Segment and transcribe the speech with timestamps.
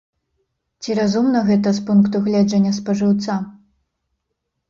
[0.83, 3.35] Ці разумна гэта з пункту гледжання спажыўца?